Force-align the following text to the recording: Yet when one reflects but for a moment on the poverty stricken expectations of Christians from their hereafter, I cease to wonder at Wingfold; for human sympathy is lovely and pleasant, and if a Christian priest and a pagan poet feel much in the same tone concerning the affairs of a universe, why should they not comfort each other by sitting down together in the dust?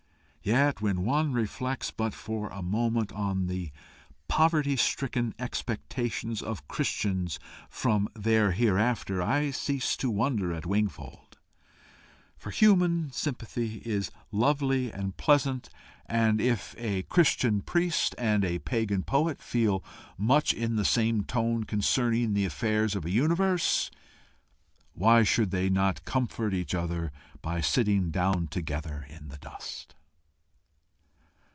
Yet 0.43 0.81
when 0.81 1.03
one 1.05 1.33
reflects 1.33 1.91
but 1.91 2.15
for 2.15 2.49
a 2.49 2.63
moment 2.63 3.11
on 3.11 3.45
the 3.45 3.69
poverty 4.27 4.75
stricken 4.75 5.35
expectations 5.37 6.41
of 6.41 6.67
Christians 6.67 7.37
from 7.69 8.09
their 8.15 8.51
hereafter, 8.51 9.21
I 9.21 9.51
cease 9.51 9.95
to 9.97 10.09
wonder 10.09 10.51
at 10.51 10.65
Wingfold; 10.65 11.37
for 12.35 12.49
human 12.49 13.11
sympathy 13.11 13.83
is 13.85 14.09
lovely 14.31 14.91
and 14.91 15.15
pleasant, 15.15 15.69
and 16.07 16.41
if 16.41 16.73
a 16.79 17.03
Christian 17.03 17.61
priest 17.61 18.15
and 18.17 18.43
a 18.43 18.57
pagan 18.57 19.03
poet 19.03 19.39
feel 19.43 19.83
much 20.17 20.53
in 20.55 20.75
the 20.75 20.85
same 20.85 21.23
tone 21.23 21.65
concerning 21.65 22.33
the 22.33 22.45
affairs 22.45 22.95
of 22.95 23.05
a 23.05 23.11
universe, 23.11 23.91
why 24.93 25.21
should 25.21 25.51
they 25.51 25.69
not 25.69 26.03
comfort 26.03 26.55
each 26.55 26.73
other 26.73 27.11
by 27.43 27.61
sitting 27.61 28.09
down 28.09 28.47
together 28.47 29.05
in 29.07 29.27
the 29.27 29.37
dust? 29.37 29.93